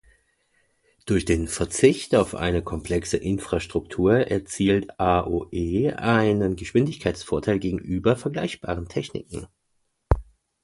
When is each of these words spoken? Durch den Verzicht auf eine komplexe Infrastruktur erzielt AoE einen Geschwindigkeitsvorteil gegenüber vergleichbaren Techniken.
Durch 1.05 1.25
den 1.25 1.47
Verzicht 1.47 2.15
auf 2.15 2.33
eine 2.33 2.63
komplexe 2.63 3.17
Infrastruktur 3.17 4.13
erzielt 4.15 4.99
AoE 4.99 5.93
einen 5.93 6.55
Geschwindigkeitsvorteil 6.55 7.59
gegenüber 7.59 8.15
vergleichbaren 8.15 8.87
Techniken. 8.87 9.45